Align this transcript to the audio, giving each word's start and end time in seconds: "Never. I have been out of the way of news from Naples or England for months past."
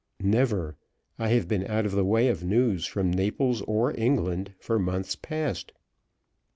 "Never. 0.19 0.77
I 1.19 1.27
have 1.27 1.47
been 1.47 1.63
out 1.67 1.85
of 1.85 1.91
the 1.91 2.03
way 2.03 2.27
of 2.27 2.43
news 2.43 2.87
from 2.87 3.11
Naples 3.11 3.61
or 3.67 3.93
England 3.95 4.55
for 4.57 4.79
months 4.79 5.15
past." 5.15 5.73